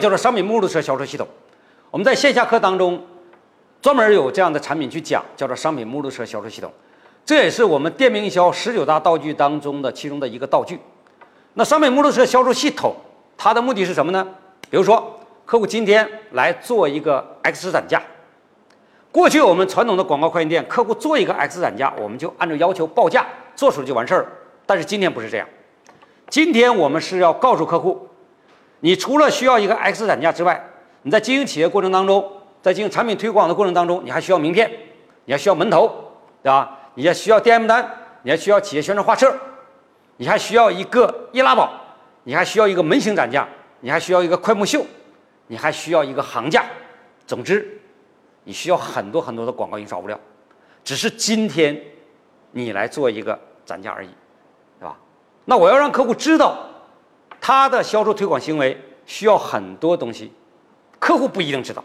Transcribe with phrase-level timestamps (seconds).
[0.00, 1.28] 叫做商品目录车销售系统。
[1.90, 3.04] 我们在线下课当中
[3.82, 6.72] 专门有这样的产品去讲，叫做商品目录车销售系统。
[7.24, 10.80] 这也是我们电名营销十九大道具当中的其中的一个道具。
[11.54, 12.94] 那商品目录车销售系统，
[13.36, 14.26] 它的目的是什么呢？
[14.68, 18.02] 比如说，客户今天来做一个 X 展架，
[19.10, 23.26] 过去我们传统的广告快印店，客户做一个 X 展架，我们就按照要求报价
[23.56, 24.28] 做出来就完事儿了。
[24.64, 25.48] 但是今天不是这样，
[26.28, 28.08] 今天我们是要告诉客户，
[28.80, 30.62] 你除了需要一个 X 展架之外，
[31.02, 32.30] 你在经营企业过程当中，
[32.62, 34.70] 在进行产品推广的过程当中，你还需要名片，
[35.24, 36.78] 你还需要门头，对吧？
[36.94, 37.88] 你还需要 DM 单，
[38.22, 39.34] 你还需要企业宣传画册，
[40.16, 41.72] 你还需要一个易拉宝，
[42.24, 43.48] 你还需要一个门型展架，
[43.80, 44.84] 你还需要一个快木秀，
[45.46, 46.64] 你还需要一个行架。
[47.26, 47.80] 总之，
[48.44, 50.18] 你需要很多很多的广告营销物料，
[50.82, 51.80] 只是今天
[52.50, 54.10] 你来做一个展架而已，
[54.78, 54.96] 对吧？
[55.44, 56.58] 那我要让客户知道，
[57.40, 58.76] 他的销售推广行为
[59.06, 60.32] 需要很多东西，
[60.98, 61.82] 客户不一定知道，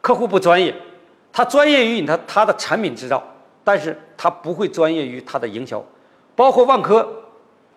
[0.00, 0.74] 客户不专业，
[1.32, 3.22] 他专业于你的他的产品制造。
[3.68, 5.84] 但是他不会专业于他的营销，
[6.36, 7.04] 包括万科，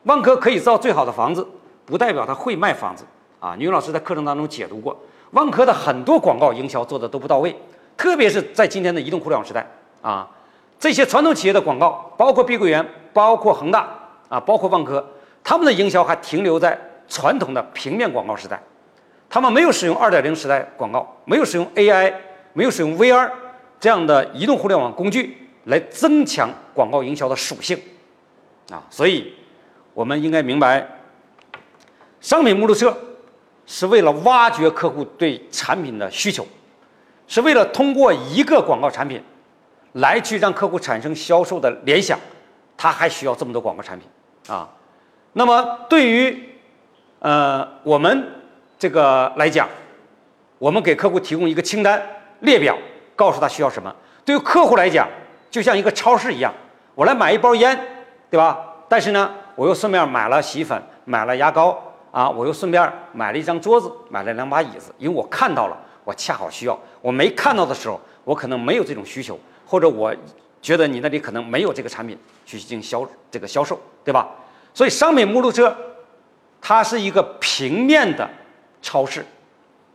[0.03, 1.43] 万科可以造最好的房子，
[1.83, 3.03] 不代表他会卖房子
[3.39, 3.55] 啊。
[3.57, 4.95] 女老师在课程当中解读过，
[5.31, 7.55] 万科的很多广告营销做的都不到位，
[7.97, 9.65] 特别是在今天的移动互联网时代
[10.03, 10.29] 啊，
[10.79, 13.89] 这些传统企业的广告，包括碧桂园，包括恒大
[14.27, 15.03] 啊，包括万科，
[15.43, 16.79] 他们的营销还停留在
[17.09, 18.61] 传统的平面广告时代，
[19.29, 22.13] 他们没有使用二点零时代广告，没有使用 AI，
[22.53, 23.29] 没有使用 VR
[23.79, 25.35] 这样的移动互联网工具。
[25.65, 27.77] 来增强广告营销的属性，
[28.71, 29.31] 啊，所以
[29.93, 30.87] 我们应该明白，
[32.21, 32.97] 商品目录册
[33.67, 36.47] 是为了挖掘客户对产品的需求，
[37.27, 39.21] 是为了通过一个广告产品
[39.91, 42.17] 来去让客户产生销售的联想，
[42.75, 44.07] 他还需要这么多广告产品
[44.47, 44.67] 啊。
[45.33, 46.49] 那么对于
[47.19, 48.27] 呃我们
[48.77, 49.67] 这个来讲，
[50.57, 52.01] 我们给客户提供一个清单
[52.39, 52.77] 列表，
[53.15, 53.93] 告诉他需要什么。
[54.23, 55.07] 对于客户来讲，
[55.51, 56.53] 就像一个超市一样，
[56.95, 57.77] 我来买一包烟，
[58.29, 58.57] 对吧？
[58.87, 61.77] 但是呢，我又顺便买了洗衣粉，买了牙膏
[62.11, 66.79] 啊，我又顺便买了一张桌子，买了两把椅子，因为我看到了，我恰好需要。
[67.01, 70.15] 我没看到的时候，我可能没有这种需求，或者我
[70.61, 74.29] 觉得你那里可能没有这个产品去进行销这个销售，对吧？
[74.73, 75.75] 所以商品目录车，
[76.69, 78.29] 它是一个平面的
[78.79, 79.25] 超市，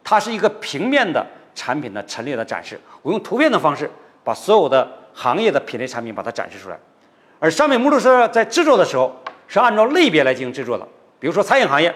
[0.03, 1.25] 它是一个平面的
[1.55, 2.81] 产品的陈列的展示。
[3.01, 3.89] 我用图片的方式
[4.25, 4.85] 把所有的。
[5.17, 6.77] 行业的品类产品把它展示出来，
[7.39, 9.15] 而商品目录是在制作的时候
[9.47, 10.85] 是按照类别来进行制作的。
[11.21, 11.95] 比如说餐饮行业，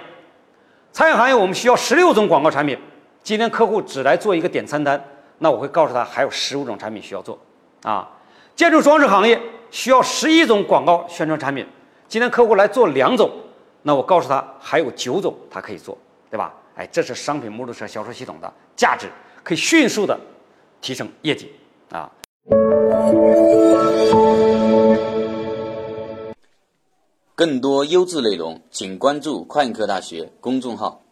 [0.93, 2.79] 餐饮行业我们需要十六种广告产品。
[3.25, 5.03] 今天客户只来做一个点餐单，
[5.39, 7.37] 那我会告诉他还有十五种产品需要做。
[7.83, 8.09] 啊，
[8.55, 11.67] 建筑装饰行业需要十一种广告宣传产品。
[12.07, 13.29] 今天客户来做两种，
[13.83, 15.97] 那我告诉他还有九种他可以做，
[16.31, 16.55] 对吧？
[16.75, 19.09] 哎，这是商品摩托车销售系统的价值，
[19.43, 20.19] 可以迅速的
[20.81, 21.53] 提升业绩
[21.91, 22.11] 啊。
[27.35, 31.03] 更多优质内容，请关注快科大学公众号。